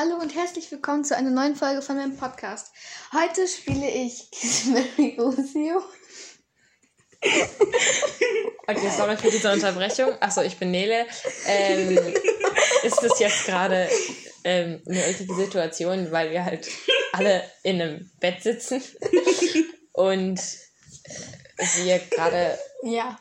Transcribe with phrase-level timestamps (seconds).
[0.00, 2.72] Hallo und herzlich willkommen zu einer neuen Folge von meinem Podcast.
[3.12, 5.82] Heute spiele ich Kiss Mary Lucio.
[8.68, 10.12] Okay, sorry für diese Unterbrechung.
[10.20, 11.04] Achso, ich bin Nele.
[11.48, 11.98] Ähm,
[12.84, 13.88] ist das jetzt gerade
[14.44, 16.68] ähm, eine ulkige Situation, weil wir halt
[17.12, 18.80] alle in einem Bett sitzen
[19.94, 20.40] und
[21.76, 23.18] wir gerade Ja.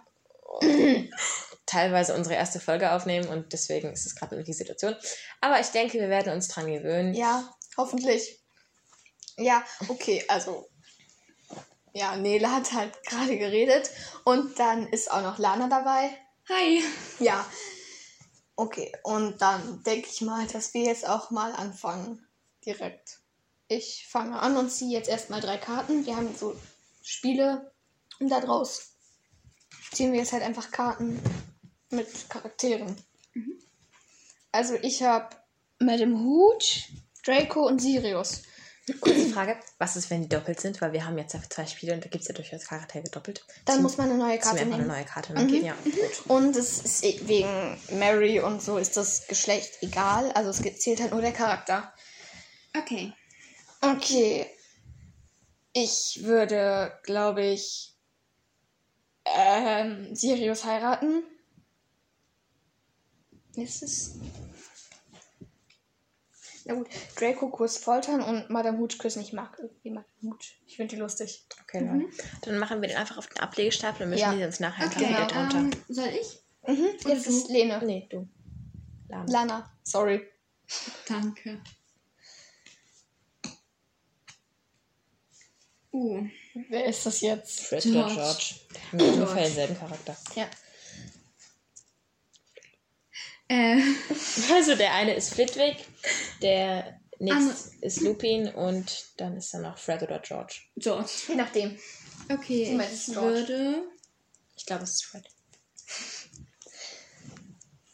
[1.67, 4.95] Teilweise unsere erste Folge aufnehmen und deswegen ist es gerade eine ulkige Situation.
[5.41, 7.13] Aber ich denke, wir werden uns dran gewöhnen.
[7.13, 8.41] Ja, hoffentlich.
[9.37, 10.67] Ja, okay, also.
[11.93, 13.89] Ja, Nele hat halt gerade geredet
[14.23, 16.09] und dann ist auch noch Lana dabei.
[16.49, 16.83] Hi.
[17.19, 17.45] Ja.
[18.55, 22.27] Okay, und dann denke ich mal, dass wir jetzt auch mal anfangen.
[22.65, 23.19] Direkt.
[23.67, 26.05] Ich fange an und ziehe jetzt erstmal drei Karten.
[26.05, 26.55] Wir haben so
[27.03, 27.71] Spiele
[28.19, 28.93] und da draus
[29.91, 31.19] ziehen wir jetzt halt einfach Karten
[31.89, 32.95] mit Charakteren.
[34.51, 35.35] Also ich habe
[35.79, 36.89] Madame Hooch,
[37.25, 38.43] Draco und Sirius.
[39.01, 40.79] Kurze Frage, was ist, wenn die doppelt sind?
[40.79, 43.43] Weil wir haben jetzt ja zwei Spiele und da gibt es ja durchaus Charaktere doppelt.
[43.65, 44.89] Dann Ziehen- muss man eine neue Karte wir einfach nehmen.
[44.89, 45.33] eine neue Karte.
[45.33, 45.65] Mhm.
[45.65, 46.25] ja, gut.
[46.29, 50.31] Und es ist eh- wegen Mary und so ist das Geschlecht egal.
[50.31, 51.93] Also es zählt halt nur der Charakter.
[52.77, 53.11] Okay.
[53.81, 54.45] Okay.
[55.73, 57.93] Ich würde, glaube ich,
[59.25, 61.23] ähm, Sirius heiraten.
[63.57, 64.15] Ist es?
[66.65, 69.21] Na gut, Draco Kurs foltern und Madame Hooch küssen.
[69.21, 70.59] Ich mag irgendwie Madame Hooch.
[70.67, 71.45] Ich finde die lustig.
[71.63, 72.05] Okay, Leute.
[72.43, 74.35] Dann machen wir den einfach auf den Ablegestapel und mischen Ja.
[74.35, 75.57] die uns nachher Okay, okay, drunter.
[75.57, 76.39] ähm, soll ich?
[76.67, 77.29] Mhm, jetzt du?
[77.29, 77.81] ist Lene.
[77.85, 78.27] Nee, du.
[79.09, 79.25] Lana.
[79.31, 80.27] Lana, sorry.
[81.07, 81.61] Danke.
[85.93, 86.27] Uh,
[86.69, 87.61] Wer ist das jetzt?
[87.61, 88.13] Fred George.
[88.13, 88.55] George.
[88.91, 89.41] Wir haben ungefähr George.
[89.43, 90.17] denselben Charakter.
[90.35, 90.49] Ja.
[93.47, 93.81] Äh,
[94.53, 95.77] Also der eine ist Flitwick,
[96.41, 100.55] der nächste ist Lupin und dann ist da noch Fred oder George.
[100.75, 101.09] George.
[101.27, 101.77] Je nachdem.
[102.29, 103.19] Okay, ich George.
[103.39, 103.83] würde,
[104.57, 105.23] Ich glaube, es ist Fred.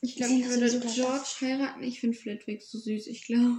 [0.01, 1.83] ich glaube, ich würde George heiraten.
[1.83, 3.57] Ich finde Flitwick so süß, ich glaube.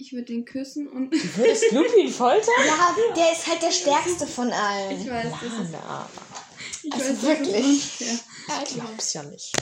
[0.00, 2.54] Ich würde den küssen und Du würdest Lupin foltern?
[2.66, 5.00] Ja, der ist halt der stärkste von allen.
[5.00, 6.08] ich weiß, das ist, Lana.
[6.84, 8.00] ich Also weiß, das wirklich?
[8.00, 9.52] Ich glaub's ja nicht.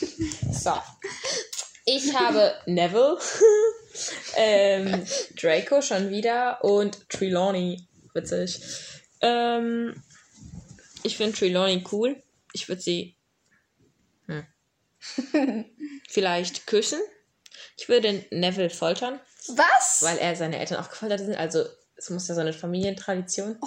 [0.52, 0.72] So.
[1.84, 3.18] Ich habe Neville,
[4.36, 5.06] ähm,
[5.40, 7.86] Draco schon wieder und Trelawney.
[8.12, 8.60] Witzig.
[9.20, 10.02] Ähm,
[11.02, 12.22] ich finde Trelawney cool.
[12.52, 13.16] Ich würde sie
[14.26, 14.44] hm,
[16.08, 17.00] vielleicht küssen.
[17.76, 20.02] Ich würde Neville foltern, Was?
[20.02, 21.36] weil er seine Eltern auch gefoltert sind.
[21.36, 21.64] Also
[21.96, 23.58] es muss ja so eine Familientradition.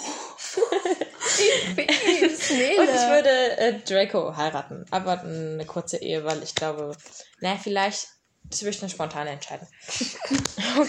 [1.78, 4.85] Und ich würde äh, Draco heiraten.
[4.91, 6.96] Aber eine kurze Ehe, weil ich glaube,
[7.40, 8.07] naja, vielleicht
[8.50, 9.68] zwischen eine spontane Entscheidung.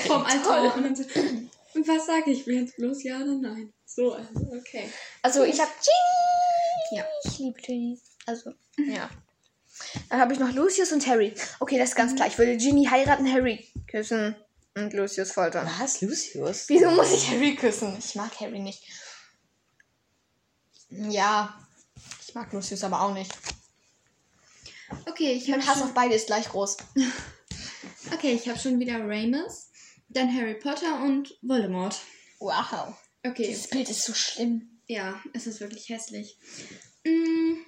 [0.07, 1.05] Vom Altar und dann so,
[1.75, 2.47] und was sage ich?
[2.47, 3.73] Will jetzt bloß ja oder nein?
[3.87, 4.91] So, also, okay.
[5.23, 6.99] Also ich habe Ginny.
[7.01, 7.05] Ja.
[7.25, 8.01] Ich liebe Ginny.
[8.27, 9.09] Also, ja.
[10.11, 11.35] Dann habe ich noch Lucius und Harry.
[11.61, 12.29] Okay, das ist ganz klar.
[12.29, 14.37] Ich würde Ginny heiraten, Harry küssen
[14.75, 15.69] und Lucius foltern.
[15.81, 16.01] Was?
[16.01, 16.69] Lucius?
[16.69, 17.97] Wieso muss ich Harry küssen?
[17.99, 18.83] Ich mag Harry nicht.
[20.93, 21.59] Ja.
[22.27, 23.33] Ich mag Lucius aber auch nicht.
[25.07, 26.77] Okay, ich habe Hass schon, auf beide ist gleich groß.
[28.13, 29.71] okay, ich habe schon wieder Ramus,
[30.09, 32.01] dann Harry Potter und Voldemort.
[32.39, 32.95] Wow.
[33.25, 34.81] Okay, Dieses Bild ist so schlimm.
[34.87, 36.39] ja, es ist wirklich hässlich.
[37.05, 37.55] Mm.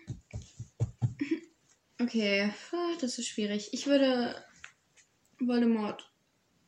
[2.01, 3.71] Okay, ah, das ist schwierig.
[3.73, 4.45] Ich würde
[5.39, 6.11] Voldemort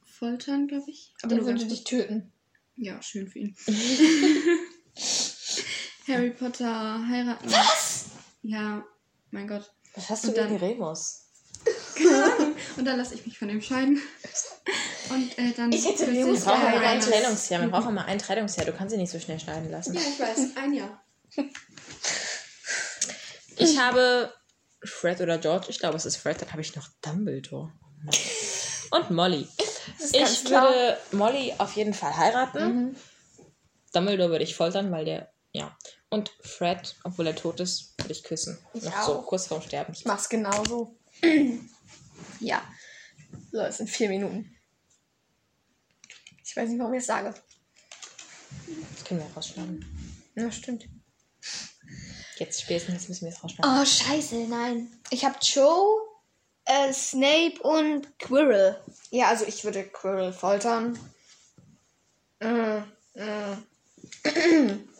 [0.05, 1.13] foltern, glaube ich.
[1.21, 2.33] Aber Der würde dich töten.
[2.77, 3.57] Ja, schön für ihn.
[6.09, 7.51] Harry Potter heiraten.
[7.51, 8.07] Was?
[8.43, 8.85] Ja,
[9.31, 9.71] mein Gott.
[9.95, 11.23] Was hast du gegen Remus?
[11.97, 12.55] Keine Ahnung.
[12.77, 14.01] Und dann lasse ich mich von ihm scheiden.
[15.11, 15.73] Und äh, dann.
[15.73, 17.61] Ich hätte Remus Wir brauchen Ja, mal ein Trennungsjahr.
[17.63, 18.67] Wir brauchen mal ein Trennungsjahr.
[18.67, 19.95] Du kannst sie nicht so schnell schneiden lassen.
[19.95, 20.57] Ja, ich weiß.
[20.57, 21.03] Ein Jahr.
[23.57, 24.33] Ich habe
[24.85, 25.67] Fred oder George.
[25.71, 26.41] Ich glaube, es ist Fred.
[26.41, 27.73] Dann habe ich noch Dumbledore.
[28.91, 29.49] Und Molly.
[30.13, 32.75] Ich würde Molly auf jeden Fall heiraten.
[32.75, 32.97] Mhm.
[33.93, 35.77] Dumbledore würde ich foltern, weil der, ja.
[36.17, 38.57] Und Fred, obwohl er tot ist, würde ich küssen.
[38.73, 39.27] Ich Noch so auch.
[39.27, 39.93] kurz vorm Sterben.
[39.93, 40.97] Ich mach's genauso.
[42.41, 42.63] ja.
[43.53, 44.57] So, es sind vier Minuten.
[46.43, 47.35] Ich weiß nicht, warum ich es sage.
[48.95, 49.85] Das können wir rausschneiden.
[50.37, 50.89] Ja, stimmt.
[52.39, 53.79] Jetzt spätestens müssen wir es rausschneiden.
[53.79, 54.91] Oh, scheiße, nein.
[55.11, 56.01] Ich habe Joe,
[56.65, 58.83] äh, Snape und Quirrell.
[59.11, 60.99] Ja, also ich würde Quirrell foltern.
[62.41, 62.85] Mm,
[63.21, 64.87] mm.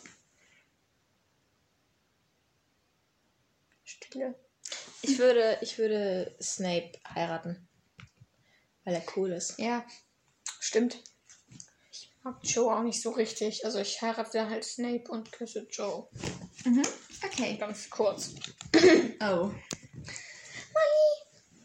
[4.05, 4.35] Stille.
[5.03, 7.69] Ich würde, ich würde Snape heiraten.
[8.85, 9.59] Weil er cool ist.
[9.59, 9.85] Ja.
[10.61, 11.03] Stimmt.
[11.91, 13.65] Ich mag Joe auch nicht so richtig.
[13.65, 16.09] Also ich heirate halt Snape und küsse Joe.
[16.65, 16.83] Mhm.
[17.25, 17.57] Okay.
[17.57, 18.35] Ganz kurz.
[19.21, 19.51] Oh.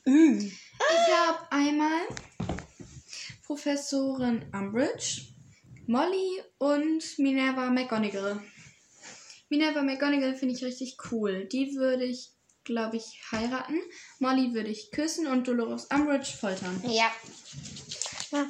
[0.05, 2.07] Ich habe einmal
[3.45, 5.21] Professorin Umbridge,
[5.87, 8.41] Molly und Minerva McGonagall.
[9.51, 11.43] Minerva McGonagall finde ich richtig cool.
[11.45, 12.31] Die würde ich,
[12.63, 13.81] glaube ich, heiraten.
[14.19, 16.81] Molly würde ich küssen und Dolores Umbridge foltern.
[16.87, 17.11] Ja.
[18.31, 18.47] ja.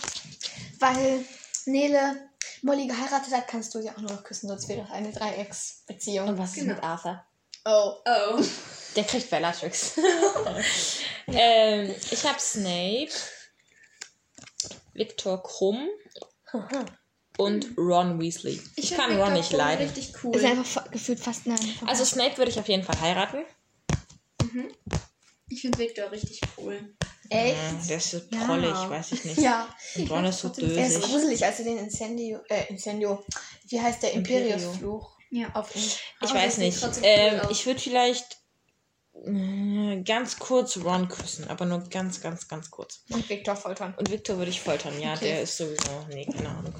[0.80, 1.25] Weil
[1.65, 2.30] Nele
[2.62, 6.30] Molly geheiratet hat, kannst du sie auch nur noch küssen, sonst wäre das eine Dreiecksbeziehung.
[6.30, 6.75] Und was ist Genau.
[6.75, 7.25] mit Arthur?
[7.65, 7.94] Oh.
[8.06, 8.44] Oh.
[8.95, 9.98] Der kriegt Bellatrix.
[11.27, 13.09] ähm, ich habe Snape,
[14.94, 15.89] Viktor Krumm
[17.37, 18.61] und Ron Weasley.
[18.75, 19.85] Ich, find kann Ron nicht leiden.
[19.87, 20.35] richtig cool.
[20.35, 21.59] Ist einfach fa- gefühlt fast nein.
[21.87, 23.43] Also Snape würde ich auf jeden Fall heiraten.
[25.49, 26.95] Ich finde Victor richtig cool.
[27.29, 27.55] echt?
[27.55, 28.45] Ja, der ist so Ja.
[28.45, 29.37] trollig, weiß ich nicht.
[29.39, 29.67] Ja.
[29.95, 31.09] Und Ron ist so trotzdem- Er ist dösig.
[31.11, 33.23] gruselig, als er den Incendio, äh, Incendio,
[33.67, 34.13] wie heißt der.
[34.13, 35.49] Imperius-Fluch Ja.
[35.53, 35.81] auf ihn.
[35.83, 35.99] Ich
[36.29, 36.81] Aber weiß nicht.
[36.83, 37.51] cool Ähm, aus.
[37.51, 38.37] ich würde vielleicht
[39.25, 43.03] äh, ganz kurz Ron küssen, aber nur ganz, ganz, ganz kurz.
[43.09, 43.93] Und Victor foltern.
[43.97, 45.25] Und Victor würde ich foltern, ja, Okay.
[45.25, 46.05] der ist sowieso.
[46.09, 46.73] Nee, keine Ahnung.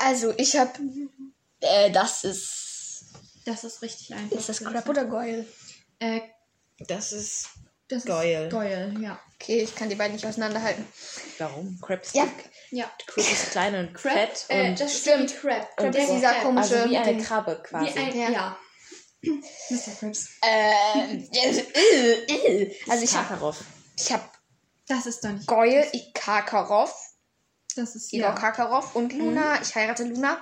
[0.00, 0.78] Also, ich hab.
[1.60, 3.04] Äh, das ist.
[3.44, 4.36] Das ist richtig einfach.
[4.36, 5.46] Ist das Crap oder Goyle?
[6.00, 6.20] Äh,
[6.88, 7.48] Das ist.
[7.88, 8.46] das Goyle.
[8.46, 9.20] ist Goyle, ja.
[9.40, 10.84] Okay, ich kann die beiden nicht auseinanderhalten.
[11.38, 11.78] Warum?
[11.80, 12.12] Krebs.
[12.14, 12.26] Ja,
[12.70, 12.90] Ja.
[13.06, 15.34] Krebs ist klein und Crab, fett äh, und das stimmt.
[15.36, 15.68] Crab.
[15.78, 16.42] Und Crab ist dieser Crab.
[16.42, 17.22] komische- also wie eine.
[17.22, 17.94] Krabbe quasi.
[17.94, 18.30] Wie ein, Ja.
[18.30, 18.58] ja.
[19.70, 19.92] Mr.
[20.00, 20.28] Krabs.
[20.42, 21.26] äh,
[22.88, 23.64] also ich hab, Karkaroff.
[23.98, 24.32] ich hab
[24.88, 25.46] Das ist doch nicht.
[25.46, 26.94] Goyle, ich Karkaroff,
[27.76, 28.34] Das ist Igor ja.
[28.34, 29.60] Karkaroff und Luna.
[29.60, 30.40] Ich heirate Luna.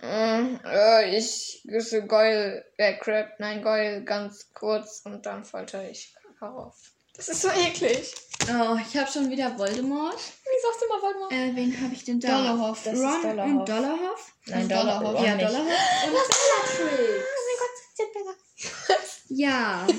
[0.00, 6.14] Mm, äh, ich küsse Goyle, äh, Crab, nein, Goyle ganz kurz und dann folter ich
[6.22, 6.76] Karkaroff.
[7.14, 8.14] Das ist so eklig.
[8.48, 10.16] Oh, ich habe schon wieder Voldemort.
[10.16, 11.32] Wie sagst du mal Voldemort?
[11.32, 12.28] Äh, wen habe ich denn da?
[12.28, 13.50] Dollarhoff, das ist Ron Dollarhoff.
[13.50, 14.32] und Dollarhoff.
[14.46, 15.02] Nein, Dollarhoff.
[15.02, 15.26] Dollarhoff.
[15.26, 15.36] ja.
[15.36, 15.68] Dollarhoff.
[16.04, 17.24] Und Bellatrix.
[17.28, 18.36] Oh mein Gott, sie hat besser.
[19.28, 19.86] Ja.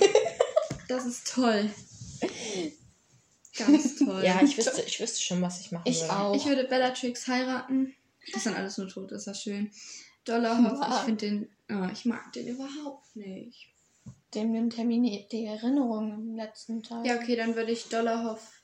[0.89, 1.69] Das ist toll.
[3.57, 4.23] Ganz toll.
[4.23, 6.13] Ja, ich wüsste, ich wüsste schon, was ich machen Ich würde.
[6.19, 6.35] auch.
[6.35, 7.95] Ich würde Bellatrix heiraten.
[8.33, 9.69] Das sind alles nur tot, ist das schön.
[10.25, 10.97] Dollarhoff, Ja.
[10.97, 11.49] ich finde den.
[11.69, 13.67] Oh, ich mag den überhaupt nicht.
[14.33, 17.05] Dem nimmt Hermine die Erinnerung im letzten Teil.
[17.05, 18.63] Ja, okay, dann würde ich Dollarhoff,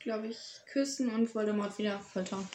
[0.00, 0.38] glaube ich,
[0.72, 2.48] küssen und Voldemort wieder foltern.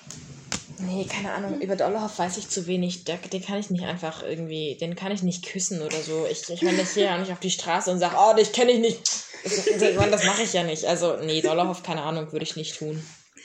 [0.79, 1.59] Nee, keine Ahnung.
[1.61, 3.03] Über Dollarhoff weiß ich zu wenig.
[3.03, 6.25] Der, den kann ich nicht einfach irgendwie, den kann ich nicht küssen oder so.
[6.29, 8.71] Ich, ich meine, ich gehe ja nicht auf die Straße und sage, oh, dich kenne
[8.71, 9.01] ich nicht.
[9.43, 10.85] Das, ich meine, das mache ich ja nicht.
[10.85, 13.03] Also, nee, Dollarhoff, keine Ahnung, würde ich nicht tun.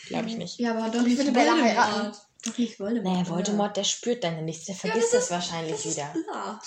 [0.08, 0.58] Glaube ich nicht.
[0.58, 2.17] Ja, aber doch nicht würde Bella heiraten.
[2.44, 3.14] Doch nicht Voldemort.
[3.14, 4.67] Naja, Voldemort, der spürt deine nichts.
[4.67, 6.12] Der vergisst das, wahrscheinlich das wieder.
[6.14, 6.62] Ist klar.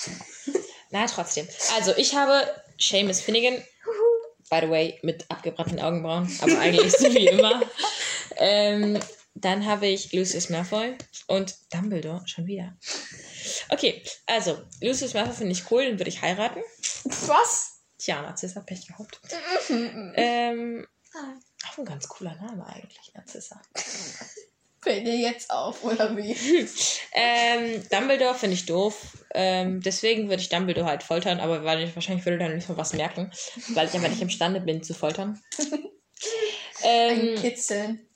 [0.92, 1.48] Na, trotzdem.
[1.78, 2.48] Also, ich habe
[2.80, 3.64] Seamus Finnegan.
[4.50, 6.30] By the way, mit abgebrannten Augenbrauen.
[6.42, 7.62] Aber eigentlich so wie immer.
[8.42, 8.98] Ähm,
[9.34, 10.98] dann habe ich Lucius Malfoy
[11.28, 12.78] und Dumbledore schon wieder.
[13.70, 16.62] Okay, also, Lucius Malfoy finde ich cool, den würde ich heiraten.
[17.04, 17.82] Was?
[17.98, 19.20] Tja, Narzissa, Pech gehabt.
[19.70, 20.88] ähm,
[21.68, 23.62] auch ein ganz cooler Name eigentlich, Narzissa.
[24.82, 26.36] Fällt dir jetzt auf, oder wie?
[27.12, 29.18] Ähm, Dumbledore finde ich doof.
[29.34, 33.32] Ähm, deswegen würde ich Dumbledore halt foltern, aber wahrscheinlich würde dann nicht mal was merken,
[33.70, 35.42] weil ich einfach nicht imstande bin zu foltern.
[36.84, 38.09] Ein ähm, Kitzeln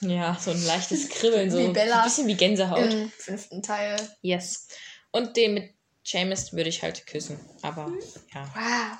[0.00, 1.98] ja, so ein leichtes Kribbeln, so Wie Bella.
[1.98, 2.92] ein bisschen wie Gänsehaut.
[2.92, 3.96] im fünften Teil.
[4.22, 4.68] Yes.
[5.10, 5.74] Und den mit
[6.04, 7.38] Seamus würde ich halt küssen.
[7.62, 7.90] Aber
[8.34, 8.48] ja.
[8.54, 8.98] Wow.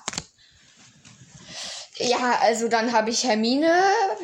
[1.98, 3.74] Ja, also dann habe ich Hermine,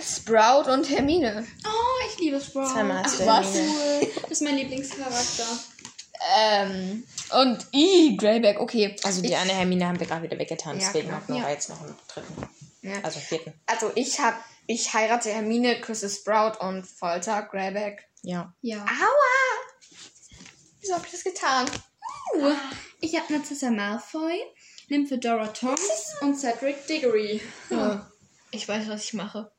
[0.00, 1.47] Sprout und Hermine.
[1.66, 2.66] Oh, ich liebe Sprout.
[2.73, 3.52] Zweimal hast du was?
[3.54, 4.09] Hermine.
[4.23, 5.45] Das ist mein Lieblingscharakter.
[6.38, 7.04] Ähm,
[7.38, 8.97] und I, Greyback, okay.
[9.04, 11.21] Also die ich, eine Hermine haben wir gerade wieder weggetan, Ja, deswegen klar.
[11.21, 11.50] hatten wir Ja.
[11.50, 12.49] jetzt noch einen dritten.
[12.87, 13.00] Ja.
[13.02, 13.52] Also vierten.
[13.66, 18.09] Also ich hab, ich heirate Hermine, küsse Sprout und Folter Greyback.
[18.23, 18.55] Ja.
[18.61, 18.85] Ja.
[18.85, 19.97] Aua!
[20.81, 21.69] Wieso hab ich das getan?
[22.37, 22.52] Uh,
[23.00, 24.40] ich habe Narcissa Malfoy,
[24.88, 27.40] Nymphedora Tonks und Cedric Diggory.
[27.71, 28.09] Ja.
[28.52, 29.50] Ich weiß, was ich mache.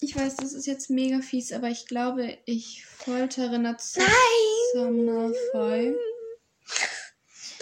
[0.00, 4.04] Ich weiß, das ist jetzt mega fies, aber ich glaube, ich foltere Narcissa
[4.74, 5.96] Malfoy.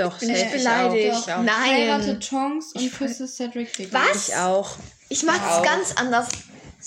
[0.00, 1.12] Doch, bin safe, beleidigt.
[1.12, 1.26] Ich auch.
[1.26, 1.72] Doch, Nein.
[1.72, 4.06] heirate Tonks und Ich küsse Cedric Diggory.
[4.08, 4.28] Was?
[4.28, 4.78] Ich auch.
[5.10, 6.28] Ich mach's ganz anders.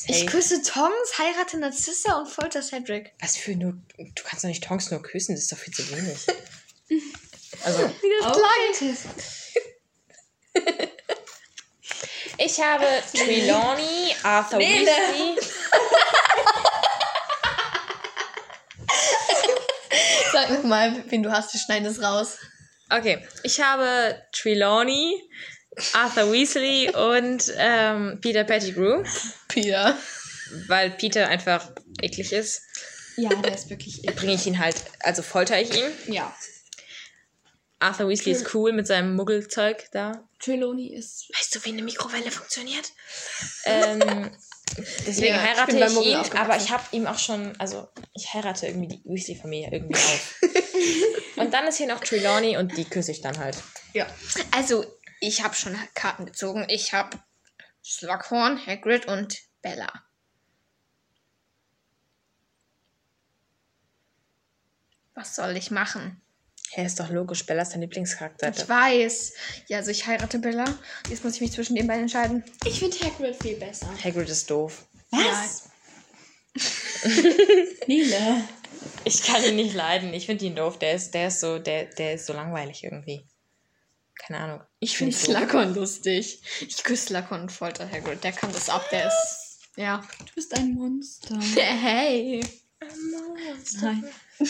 [0.07, 0.25] Ich Safe.
[0.25, 3.13] küsse Tongs, heirate Narcissa und folter Cedric.
[3.19, 3.73] Was für nur.
[3.97, 6.25] Du kannst doch nicht Tonks nur küssen, das ist doch viel zu wenig.
[7.63, 8.49] also, Wie das klang.
[12.39, 14.87] ich habe Trelawney, Arthur Nele.
[14.87, 15.35] Weasley.
[20.31, 22.39] Sag mir mal, wen du hast, wir schneiden das raus.
[22.95, 25.19] Okay, ich habe Trelawney,
[25.93, 29.03] Arthur Weasley und ähm, Peter Pettigrew.
[29.47, 29.97] Peter.
[30.67, 31.71] weil Peter einfach
[32.01, 32.61] eklig ist,
[33.17, 34.15] Ja, der ist wirklich eklig.
[34.15, 35.91] bringe ich ihn halt, also folter ich ihn.
[36.07, 36.35] Ja.
[37.79, 40.27] Arthur Weasley ist cool mit seinem Muggelzeug da.
[40.39, 41.29] Trelawney ist.
[41.35, 42.91] Weißt du, wie eine Mikrowelle funktioniert?
[43.65, 44.29] ähm,
[45.05, 48.33] deswegen Ja, ich heirate ich, Muggel ihn, aber ich habe ihm auch schon, also ich
[48.33, 50.35] heirate irgendwie die Weasley-Familie irgendwie auf.
[51.35, 53.57] und dann ist hier noch Trelawney und die küsse ich dann halt.
[53.93, 54.07] Ja.
[54.51, 54.85] Also,
[55.19, 56.65] ich habe schon Karten gezogen.
[56.69, 57.17] Ich habe
[57.83, 59.91] Slughorn, Hagrid und Bella.
[65.15, 66.21] Was soll ich machen?
[66.75, 68.49] Ja, ist doch logisch, Bella ist dein Lieblingscharakter.
[68.49, 69.33] Ich weiß.
[69.67, 70.65] Ja, also ich heirate Bella.
[71.07, 72.43] Jetzt muss ich mich zwischen den beiden entscheiden.
[72.65, 73.87] Ich finde Hagrid viel besser.
[74.03, 74.87] Hagrid ist doof.
[75.11, 75.69] Was?
[77.87, 78.43] Nele.
[79.05, 80.13] Ich kann ihn nicht leiden.
[80.13, 80.79] Ich finde ihn doof.
[80.79, 83.25] Der ist, der ist so, der, der ist so langweilig irgendwie.
[84.15, 84.61] Keine Ahnung.
[84.79, 85.15] Ich finde.
[85.15, 86.41] Slughorn lustig.
[86.61, 88.23] Ich küsse Slughorn und folter Hagrid.
[88.23, 88.87] Der kann das ab.
[88.91, 89.59] Der ist...
[89.75, 90.03] Ja.
[90.19, 91.39] Du bist ein Monster.
[91.55, 92.43] Hey.
[93.81, 94.03] Nein.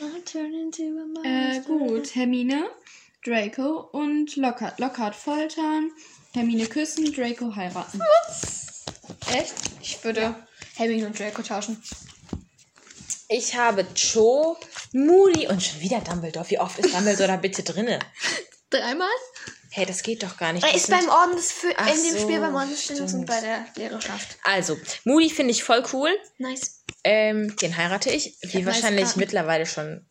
[0.00, 2.14] I'll turn into a Äh, gut.
[2.14, 2.70] Hermine,
[3.24, 4.78] Draco und Lockhart.
[4.78, 5.90] Lockhart foltern,
[6.32, 8.00] Hermine küssen, Draco heiraten.
[9.32, 9.54] Echt?
[9.82, 10.34] Ich würde
[10.76, 11.82] Hermine und Draco tauschen.
[13.32, 14.56] Ich habe Cho,
[14.92, 16.50] Moody und schon wieder Dumbledore.
[16.50, 18.00] Wie oft ist Dumbledore da bitte drinne?
[18.70, 19.08] Dreimal?
[19.70, 20.64] Hey, das geht doch gar nicht.
[20.66, 22.82] Er ist sind- beim Orden des Fü Ach in dem so, Spiel beim Orden des
[22.82, 24.36] Phönix und bei der Lehrerschaft.
[24.42, 26.10] Also, Moody finde ich voll cool.
[26.38, 26.82] Nice.
[27.04, 28.36] Ähm, den heirate ich.
[28.42, 30.04] Wie hab wahrscheinlich nice mittlerweile schon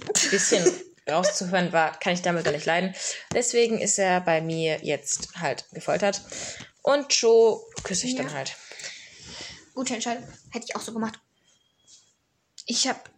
[0.00, 0.64] ein bisschen
[1.08, 2.92] rauszuhören war, kann ich damit gar nicht leiden.
[3.32, 6.22] Deswegen ist er bei mir jetzt halt gefoltert.
[6.82, 8.32] Und Cho küsse ich dann Ja.
[8.34, 8.56] halt.
[9.76, 10.26] Gute Entscheidung.
[10.50, 11.20] Hätte ich auch so gemacht.
[12.68, 13.10] Ich hab.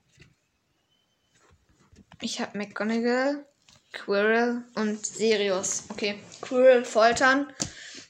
[2.22, 3.44] Ich hab McGonagall,
[3.92, 5.84] Quirrell und Sirius.
[5.88, 6.20] Okay.
[6.40, 7.52] Quirrell foltern,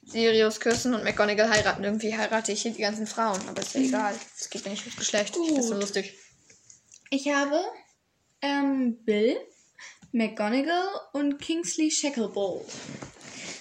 [0.05, 1.83] Sirius küssen und McGonagall heiraten.
[1.83, 4.15] Irgendwie heirate ich hier die ganzen Frauen, aber ist ja egal.
[4.39, 5.35] Es geht mir nicht ums Geschlecht.
[5.35, 5.83] Ich find's so Gut.
[5.83, 6.19] lustig.
[7.09, 7.59] Ich habe
[8.43, 9.39] ähm, Bill,
[10.13, 12.67] McGonagall und Kingsley Shacklebolt.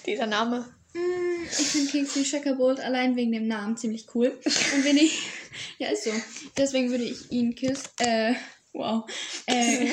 [0.04, 0.68] Dieser Name.
[0.92, 4.38] Mm, Ich finde Kingsley Shacklebolt allein wegen dem Namen ziemlich cool.
[4.44, 5.18] Und wenn ich.
[5.78, 6.12] Ja, ist so.
[6.56, 7.88] Deswegen würde ich ihn küssen.
[7.98, 8.34] Äh,
[8.72, 9.04] wow.
[9.46, 9.88] Äh,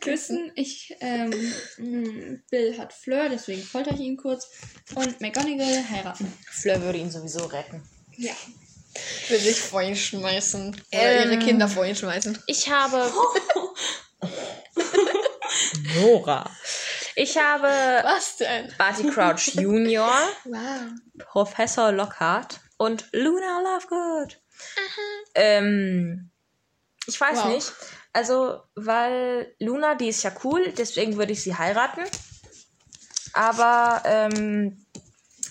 [0.00, 0.52] küssen.
[0.56, 1.30] Ich, ähm,
[1.78, 4.48] mm, Bill hat Fleur, deswegen folter ich ihn kurz.
[4.94, 6.32] Und McGonagall heiraten.
[6.50, 7.82] Fleur würde ihn sowieso retten.
[8.16, 8.34] Ja.
[9.28, 10.68] Will sich vor ihn schmeißen.
[10.68, 11.30] Oder Ähm.
[11.32, 12.38] ihre Kinder vor ihn schmeißen.
[12.46, 13.10] Ich habe.
[15.96, 16.50] Nora.
[17.16, 17.68] Ich habe
[18.02, 18.72] Was denn?
[18.76, 20.10] Barty Crouch Junior,
[20.44, 20.92] Wow.
[21.18, 24.40] Professor Lockhart und Luna Lovegood.
[25.34, 26.30] Ähm,
[27.06, 27.46] ich weiß Wow.
[27.46, 27.72] nicht.
[28.12, 32.04] Also, weil Luna, die ist ja cool, deswegen würde ich sie heiraten.
[33.32, 34.84] Aber, ähm,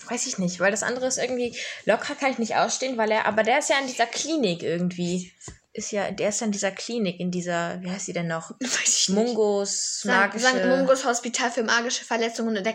[0.08, 3.26] weiß ich nicht, weil das andere ist irgendwie, Lockhart kann ich nicht ausstehen, weil er,
[3.26, 5.32] aber der ist ja in dieser Klinik irgendwie.
[5.76, 8.50] Ist ja, der ist ja in dieser Klinik, in dieser, wie heißt sie denn noch?
[8.60, 9.16] Weiß ich nicht.
[9.18, 10.04] Mungos, St.
[10.06, 10.46] magische.
[10.46, 10.64] St.
[10.66, 12.74] Mungos Hospital für magische Verletzungen und, er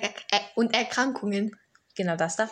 [0.55, 1.55] und Erkrankungen.
[1.95, 2.49] Genau das da.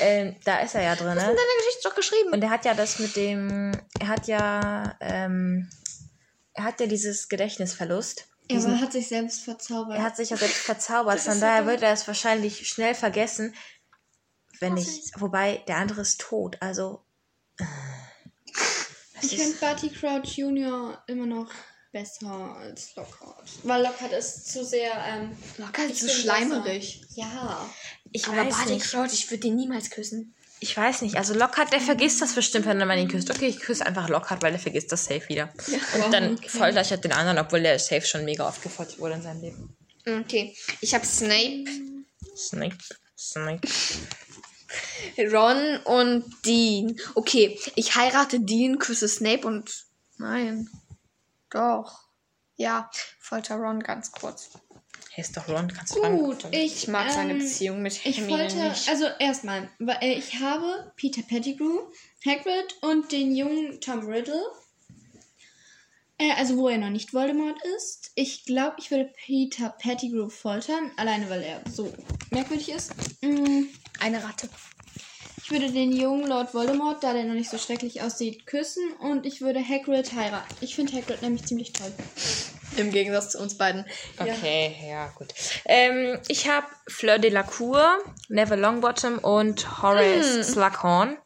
[0.00, 1.08] Ähm, da ist er ja drin.
[1.10, 1.20] In Ne?
[1.22, 2.32] deiner Geschichte doch geschrieben.
[2.32, 5.70] Und er hat ja das mit dem, er hat ja, ähm,
[6.54, 8.26] er hat ja dieses Gedächtnisverlust.
[8.50, 9.96] Ja, aber er hat sich selbst verzaubert.
[9.98, 12.94] er hat sich ja selbst verzaubert, Das von ist daher wird er es wahrscheinlich schnell
[12.94, 13.54] vergessen,
[14.60, 17.04] wenn ich, wobei der andere ist tot, also.
[19.22, 21.50] Ich ist- finde Barty Crouch Junior immer noch
[21.92, 23.48] besser als Lockhart.
[23.64, 27.02] Weil Lockhart ist zu sehr, ähm, Locker Ich so bin schleimerig.
[27.16, 27.68] ja.
[28.12, 28.86] ich Aber weiß Barty nicht.
[28.90, 30.34] Crouch, ich würde den niemals küssen.
[30.62, 31.16] Ich weiß nicht.
[31.16, 33.30] Also Lockhart, der vergisst das bestimmt, wenn man ihn küsst.
[33.30, 35.50] Okay, ich küsse einfach Lockhart, weil der vergisst das safe wieder.
[35.66, 36.48] Und Wow, dann okay.
[36.50, 39.40] folter ich halt den anderen, obwohl der safe schon mega oft gefoltert wurde in seinem
[39.40, 39.76] Leben.
[40.06, 40.54] Okay.
[40.82, 41.64] Ich habe Snape,
[42.36, 42.76] Snape,
[43.18, 43.66] Snape.
[45.18, 46.98] Ron und Dean.
[47.14, 49.86] Okay, ich heirate Dean, küsse Snape und.
[50.18, 50.68] Nein.
[51.50, 52.00] Doch.
[52.56, 54.50] Ja, folter Ron ganz kurz.
[55.12, 58.18] Hey, ist doch Ron, kannst du Gut, ich, Ich mag seine ähm, Beziehung mit Ich
[58.18, 58.88] Hermine wollte, nicht.
[58.88, 61.80] also erstmal, weil, ich habe Peter Pettigrew,
[62.24, 64.40] Hagrid und den jungen Tom Riddle.
[66.20, 68.10] Äh, also wo er noch nicht Voldemort ist.
[68.14, 71.90] Ich glaube, ich würde Peter Pettigrew foltern, alleine weil er so
[72.30, 72.92] merkwürdig ist.
[73.22, 73.64] Mm,
[74.00, 74.48] Eine Ratte.
[75.42, 79.24] Ich würde den jungen Lord Voldemort, da der noch nicht so schrecklich aussieht, küssen und
[79.26, 80.54] ich würde Hagrid heiraten.
[80.60, 81.92] Ich finde Hagrid nämlich ziemlich toll.
[82.76, 83.84] Im Gegensatz zu uns beiden.
[84.18, 85.28] Okay, ja, gut.
[85.64, 87.98] Ähm, ich habe Fleur de la Cour,
[88.28, 91.16] Neville Longbottom und Horace Slughorn.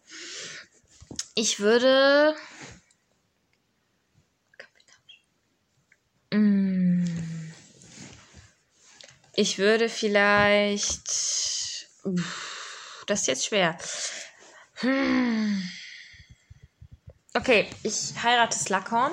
[1.35, 2.35] Ich würde.
[9.37, 11.09] Ich würde vielleicht.
[13.07, 13.77] Das ist jetzt schwer.
[17.35, 19.13] Okay, ich heirate Slughorn,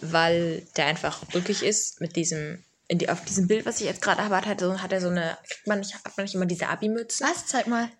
[0.00, 4.24] weil der einfach ulkig ist mit diesem, die, auf diesem Bild, was ich jetzt gerade
[4.24, 7.24] habe, hat, hat er so eine, kriegt man nicht, hat man nicht immer diese Abi-Mütze?
[7.24, 7.46] Was?
[7.46, 7.90] Zeig mal.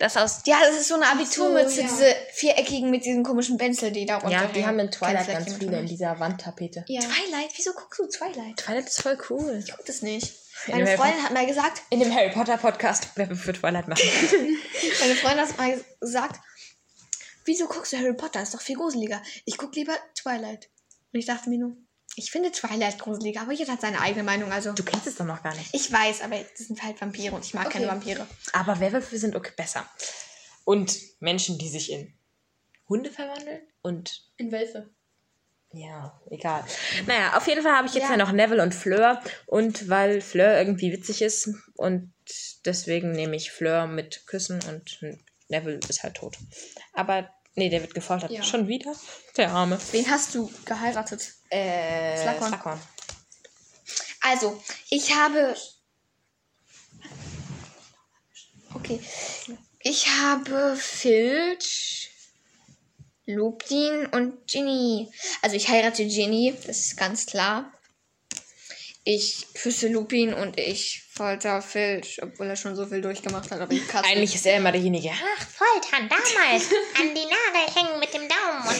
[0.00, 1.86] Das aus, Ja, das ist so eine Abiturmütze, so, ja.
[1.86, 5.44] diese viereckigen mit diesen komischen Benzel, die da runter ja, die haben in Twilight Kein
[5.44, 6.86] ganz viele in dieser Wandtapete.
[6.88, 7.02] Ja.
[7.02, 7.50] Twilight?
[7.54, 8.56] Wieso guckst du Twilight?
[8.56, 9.62] Twilight ist voll cool.
[9.62, 10.32] Ich guck das nicht.
[10.66, 13.88] In Meine Freundin hat mal gesagt, In dem Harry Potter Podcast, wer wir für Twilight
[13.88, 14.02] machen.
[15.00, 16.40] meine Freundin hat mal gesagt,
[17.44, 18.40] wieso guckst du Harry Potter?
[18.40, 19.20] Ist doch viel gruseliger.
[19.44, 20.70] Ich guck lieber Twilight.
[21.12, 21.76] Und ich dachte mir nur,
[22.16, 24.52] ich finde Twilight gruseliger, aber jeder hat seine eigene Meinung.
[24.52, 25.74] Also Du kennst es doch noch gar nicht.
[25.74, 27.94] ich weiß, aber das sind halt Vampire und ich mag keine Okay.
[27.94, 28.26] Vampire.
[28.52, 29.88] Aber Werwölfe sind okay besser.
[30.64, 32.12] Und Menschen, die sich in
[32.88, 34.90] Hunde verwandeln und In Wölfe.
[35.72, 36.64] Ja, egal.
[37.06, 38.10] Naja, auf jeden Fall habe ich jetzt ja.
[38.10, 38.16] Ja.
[38.16, 39.22] noch Neville und Fleur.
[39.46, 42.12] Und weil Fleur irgendwie witzig ist und
[42.64, 45.00] deswegen nehme ich Fleur mit Küssen und
[45.48, 46.36] Neville ist halt tot.
[46.92, 48.30] Aber, nee, der wird gefoltert.
[48.30, 48.42] Ja.
[48.42, 48.94] Schon wieder?
[49.36, 49.78] Der Arme.
[49.92, 51.34] Wen hast du geheiratet?
[51.50, 52.48] Äh, Slughorn.
[52.48, 52.80] Slughorn.
[54.20, 55.56] Also, ich habe.
[58.74, 59.00] Okay.
[59.80, 62.10] Ich habe Filch,
[63.26, 65.10] Lupin und Ginny.
[65.42, 67.72] Also, ich heirate Ginny, das ist ganz klar.
[69.12, 73.72] Ich küsse Lupin und ich folter Filch, obwohl er schon so viel durchgemacht hat, aber
[73.72, 74.08] ich katze.
[74.08, 75.10] Eigentlich ist er immer derjenige.
[75.10, 76.70] Ach, foltern, damals.
[76.96, 78.76] An die Nadel hängen mit dem Daumen und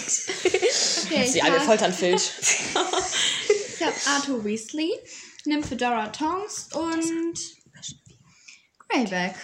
[1.05, 2.31] Okay, Sie ich alle habe foltern Filch.
[2.39, 4.93] ich hab Arthur Weasley,
[5.47, 7.41] Nymphedora Tonks und
[8.89, 9.35] Greyback.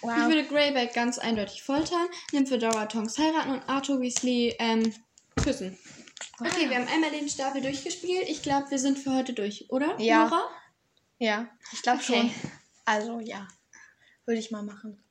[0.00, 4.94] Ich würde Greyback ganz eindeutig foltern, Nymphedora Tonks heiraten und Arthur Weasley ähm,
[5.42, 5.78] küssen.
[6.40, 8.28] Okay, wir haben einmal den Stapel durchgespielt.
[8.28, 9.98] Ich glaube, wir sind für heute durch, oder?
[10.00, 10.24] Ja.
[10.28, 10.42] Nora?
[11.18, 12.06] Ja, ich glaube Okay.
[12.06, 12.50] schon.
[12.84, 13.46] Also, ja.
[14.26, 15.02] Würde ich mal machen.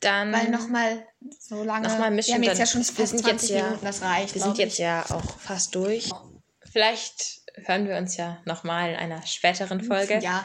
[0.00, 0.32] Dann.
[0.32, 1.06] Weil nochmal
[1.38, 1.88] so lange.
[1.88, 3.84] Nochmal mischen, wir haben jetzt dann- ja schon wir fast sind 20 jetzt ja- Minuten,
[3.86, 4.34] das reicht.
[4.34, 6.10] wir sind jetzt ja auch fast durch.
[6.72, 9.86] Vielleicht hören wir uns ja nochmal in einer späteren ich.
[9.86, 10.18] Folge.
[10.22, 10.44] Ja,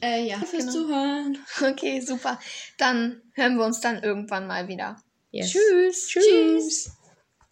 [0.00, 0.38] Äh, ja.
[0.38, 0.72] Fürs Genau.
[0.72, 1.38] Zuhören.
[1.62, 2.38] okay, super.
[2.76, 5.02] Dann hören wir uns dann irgendwann mal wieder.
[5.30, 5.50] Yes.
[5.50, 6.06] Tschüss.
[6.08, 6.90] Tschüss.